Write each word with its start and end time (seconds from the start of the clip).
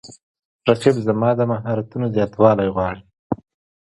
رقیب 0.67 0.95
زما 1.07 1.29
د 1.35 1.41
مهارتونو 1.51 2.05
زیاتوالی 2.15 2.67
غواړي 2.75 3.01